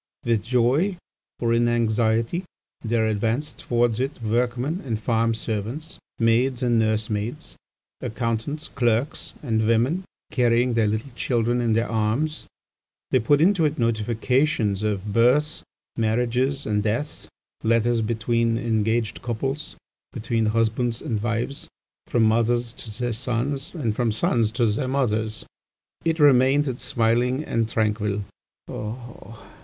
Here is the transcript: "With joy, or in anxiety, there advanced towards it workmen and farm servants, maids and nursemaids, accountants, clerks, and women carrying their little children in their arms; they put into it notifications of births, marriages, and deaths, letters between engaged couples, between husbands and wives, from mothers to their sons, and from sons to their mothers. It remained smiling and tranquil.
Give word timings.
"With 0.25 0.41
joy, 0.41 0.97
or 1.39 1.53
in 1.53 1.67
anxiety, 1.67 2.43
there 2.83 3.05
advanced 3.05 3.59
towards 3.59 3.99
it 3.99 4.19
workmen 4.23 4.81
and 4.83 4.99
farm 4.99 5.35
servants, 5.35 5.99
maids 6.17 6.63
and 6.63 6.79
nursemaids, 6.79 7.55
accountants, 8.01 8.67
clerks, 8.67 9.35
and 9.43 9.63
women 9.67 10.03
carrying 10.31 10.73
their 10.73 10.87
little 10.87 11.11
children 11.11 11.61
in 11.61 11.73
their 11.73 11.87
arms; 11.87 12.47
they 13.11 13.19
put 13.19 13.41
into 13.41 13.63
it 13.63 13.77
notifications 13.77 14.81
of 14.81 15.13
births, 15.13 15.61
marriages, 15.95 16.65
and 16.65 16.81
deaths, 16.81 17.27
letters 17.63 18.01
between 18.01 18.57
engaged 18.57 19.21
couples, 19.21 19.75
between 20.13 20.47
husbands 20.47 21.03
and 21.03 21.21
wives, 21.21 21.67
from 22.07 22.23
mothers 22.23 22.73
to 22.73 22.99
their 22.99 23.13
sons, 23.13 23.75
and 23.75 23.95
from 23.95 24.11
sons 24.11 24.49
to 24.53 24.65
their 24.65 24.87
mothers. 24.87 25.45
It 26.03 26.17
remained 26.17 26.79
smiling 26.79 27.43
and 27.43 27.69
tranquil. 27.69 28.23